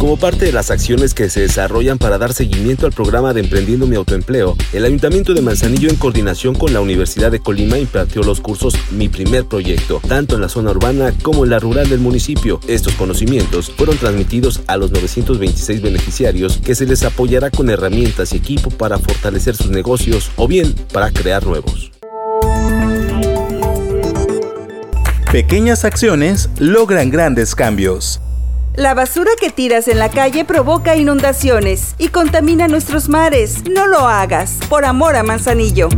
Como 0.00 0.16
parte 0.16 0.46
de 0.46 0.52
las 0.52 0.70
acciones 0.70 1.12
que 1.12 1.28
se 1.28 1.42
desarrollan 1.42 1.98
para 1.98 2.16
dar 2.16 2.32
seguimiento 2.32 2.86
al 2.86 2.92
programa 2.92 3.34
de 3.34 3.42
Emprendiendo 3.42 3.86
mi 3.86 3.96
Autoempleo, 3.96 4.56
el 4.72 4.86
Ayuntamiento 4.86 5.34
de 5.34 5.42
Manzanillo 5.42 5.90
en 5.90 5.96
coordinación 5.96 6.54
con 6.54 6.72
la 6.72 6.80
Universidad 6.80 7.30
de 7.30 7.40
Colima 7.40 7.76
impartió 7.76 8.22
los 8.22 8.40
cursos 8.40 8.74
Mi 8.92 9.10
Primer 9.10 9.44
Proyecto, 9.44 10.00
tanto 10.08 10.36
en 10.36 10.40
la 10.40 10.48
zona 10.48 10.70
urbana 10.70 11.12
como 11.20 11.44
en 11.44 11.50
la 11.50 11.58
rural 11.58 11.90
del 11.90 12.00
municipio. 12.00 12.60
Estos 12.66 12.94
conocimientos 12.94 13.70
fueron 13.76 13.98
transmitidos 13.98 14.62
a 14.68 14.78
los 14.78 14.90
926 14.90 15.82
beneficiarios 15.82 16.56
que 16.64 16.74
se 16.74 16.86
les 16.86 17.02
apoyará 17.02 17.50
con 17.50 17.68
herramientas 17.68 18.32
y 18.32 18.38
equipo 18.38 18.70
para 18.70 18.96
fortalecer 18.98 19.54
sus 19.54 19.68
negocios 19.68 20.30
o 20.36 20.48
bien 20.48 20.74
para 20.94 21.10
crear 21.10 21.44
nuevos. 21.44 21.92
Pequeñas 25.30 25.84
acciones 25.84 26.48
logran 26.58 27.10
grandes 27.10 27.54
cambios. 27.54 28.22
La 28.80 28.94
basura 28.94 29.32
que 29.38 29.50
tiras 29.50 29.88
en 29.88 29.98
la 29.98 30.08
calle 30.08 30.46
provoca 30.46 30.96
inundaciones 30.96 31.94
y 31.98 32.08
contamina 32.08 32.66
nuestros 32.66 33.10
mares. 33.10 33.68
No 33.68 33.86
lo 33.86 34.08
hagas, 34.08 34.58
por 34.70 34.86
amor 34.86 35.16
a 35.16 35.22
Manzanillo. 35.22 35.90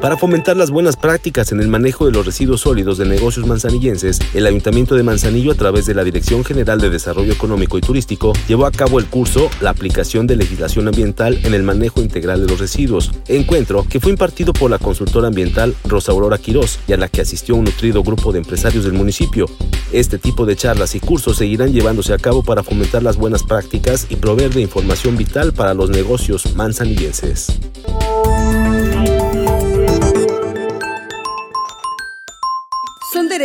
Para 0.00 0.16
fomentar 0.16 0.56
las 0.56 0.70
buenas 0.70 0.96
prácticas 0.96 1.50
en 1.50 1.60
el 1.60 1.66
manejo 1.66 2.06
de 2.06 2.12
los 2.12 2.24
residuos 2.24 2.60
sólidos 2.60 2.98
de 2.98 3.04
negocios 3.04 3.46
manzanillenses, 3.48 4.20
el 4.32 4.46
Ayuntamiento 4.46 4.94
de 4.94 5.02
Manzanillo, 5.02 5.50
a 5.50 5.56
través 5.56 5.86
de 5.86 5.94
la 5.94 6.04
Dirección 6.04 6.44
General 6.44 6.80
de 6.80 6.88
Desarrollo 6.88 7.32
Económico 7.32 7.78
y 7.78 7.80
Turístico, 7.80 8.32
llevó 8.46 8.66
a 8.66 8.70
cabo 8.70 9.00
el 9.00 9.06
curso 9.06 9.50
La 9.60 9.70
aplicación 9.70 10.28
de 10.28 10.36
legislación 10.36 10.86
ambiental 10.86 11.40
en 11.42 11.52
el 11.52 11.64
manejo 11.64 12.00
integral 12.00 12.40
de 12.40 12.46
los 12.46 12.60
residuos, 12.60 13.10
encuentro 13.26 13.84
que 13.90 13.98
fue 13.98 14.12
impartido 14.12 14.52
por 14.52 14.70
la 14.70 14.78
consultora 14.78 15.28
ambiental 15.28 15.74
Rosa 15.84 16.12
Aurora 16.12 16.38
Quirós 16.38 16.78
y 16.86 16.92
a 16.92 16.96
la 16.96 17.08
que 17.08 17.20
asistió 17.20 17.56
un 17.56 17.64
nutrido 17.64 18.04
grupo 18.04 18.30
de 18.30 18.38
empresarios 18.38 18.84
del 18.84 18.92
municipio. 18.92 19.46
Este 19.92 20.18
tipo 20.18 20.46
de 20.46 20.54
charlas 20.54 20.94
y 20.94 21.00
cursos 21.00 21.38
seguirán 21.38 21.72
llevándose 21.72 22.14
a 22.14 22.18
cabo 22.18 22.44
para 22.44 22.62
fomentar 22.62 23.02
las 23.02 23.16
buenas 23.16 23.42
prácticas 23.42 24.06
y 24.08 24.16
proveer 24.16 24.54
de 24.54 24.60
información 24.60 25.16
vital 25.16 25.52
para 25.52 25.74
los 25.74 25.90
negocios 25.90 26.54
manzanillenses. 26.54 27.58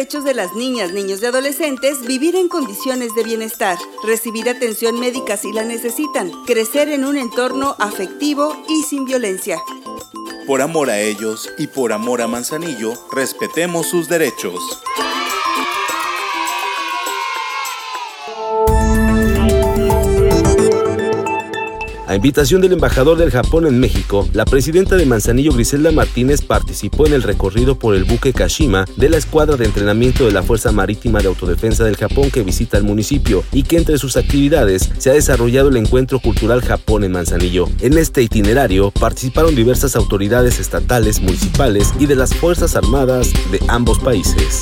Derechos 0.03 0.25
de 0.25 0.33
las 0.33 0.53
niñas, 0.53 0.91
niños 0.91 1.21
y 1.21 1.27
adolescentes 1.27 2.01
vivir 2.05 2.35
en 2.35 2.49
condiciones 2.49 3.15
de 3.15 3.23
bienestar, 3.23 3.77
recibir 4.05 4.49
atención 4.49 4.99
médica 4.99 5.37
si 5.37 5.53
la 5.53 5.63
necesitan, 5.63 6.29
crecer 6.45 6.89
en 6.89 7.05
un 7.05 7.15
entorno 7.15 7.77
afectivo 7.79 8.53
y 8.67 8.83
sin 8.83 9.05
violencia. 9.05 9.61
Por 10.45 10.61
amor 10.61 10.89
a 10.89 10.99
ellos 10.99 11.49
y 11.57 11.67
por 11.67 11.93
amor 11.93 12.21
a 12.21 12.27
Manzanillo, 12.27 12.95
respetemos 13.13 13.87
sus 13.87 14.09
derechos. 14.09 14.59
A 22.13 22.15
invitación 22.15 22.61
del 22.61 22.73
embajador 22.73 23.17
del 23.17 23.31
Japón 23.31 23.65
en 23.65 23.79
México, 23.79 24.29
la 24.33 24.45
presidenta 24.45 24.95
de 24.97 25.07
Manzanillo 25.07 25.51
Griselda 25.51 25.91
Martínez 25.91 26.43
participó 26.43 27.07
en 27.07 27.13
el 27.13 27.23
recorrido 27.23 27.73
por 27.73 27.95
el 27.95 28.03
buque 28.03 28.33
Kashima 28.33 28.85
de 28.97 29.09
la 29.09 29.17
escuadra 29.17 29.57
de 29.57 29.65
entrenamiento 29.65 30.23
de 30.23 30.31
la 30.31 30.43
Fuerza 30.43 30.71
Marítima 30.71 31.21
de 31.21 31.29
Autodefensa 31.29 31.85
del 31.85 31.97
Japón 31.97 32.29
que 32.29 32.43
visita 32.43 32.77
el 32.77 32.83
municipio 32.83 33.43
y 33.51 33.63
que 33.63 33.77
entre 33.77 33.97
sus 33.97 34.15
actividades 34.15 34.91
se 34.99 35.09
ha 35.09 35.13
desarrollado 35.13 35.69
el 35.69 35.77
encuentro 35.77 36.19
cultural 36.19 36.61
Japón 36.61 37.03
en 37.03 37.13
Manzanillo. 37.13 37.67
En 37.81 37.97
este 37.97 38.21
itinerario 38.21 38.91
participaron 38.91 39.55
diversas 39.55 39.95
autoridades 39.95 40.59
estatales, 40.59 41.19
municipales 41.19 41.95
y 41.99 42.05
de 42.05 42.15
las 42.15 42.35
Fuerzas 42.35 42.75
Armadas 42.75 43.33
de 43.51 43.59
ambos 43.69 43.97
países. 43.97 44.61